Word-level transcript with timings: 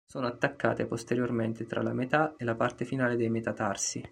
Sono 0.11 0.25
attaccate 0.25 0.87
posteriormente 0.87 1.67
tra 1.67 1.83
la 1.83 1.93
metà 1.93 2.33
e 2.35 2.43
la 2.43 2.55
parte 2.55 2.85
finale 2.85 3.15
dei 3.15 3.29
metatarsi. 3.29 4.03